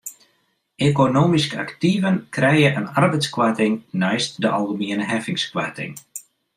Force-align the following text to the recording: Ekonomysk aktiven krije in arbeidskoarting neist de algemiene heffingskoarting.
Ekonomysk 0.85 1.53
aktiven 1.65 2.17
krije 2.39 2.73
in 2.81 2.89
arbeidskoarting 3.03 3.79
neist 4.05 4.43
de 4.45 4.53
algemiene 4.61 5.11
heffingskoarting. 5.15 5.99